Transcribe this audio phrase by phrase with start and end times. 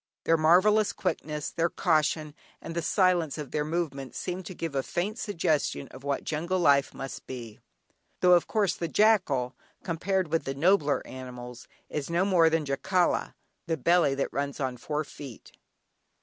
[0.23, 4.81] Their marvellous quickness, their caution, and the silence of their movements seemed to give a
[4.81, 7.59] faint suggestion of what jungle life must be,
[8.21, 9.53] though, of course, the jackal
[9.83, 13.35] compared with the nobler animals, is no more than "Jacala,
[13.67, 15.51] the belly that runs on four feet."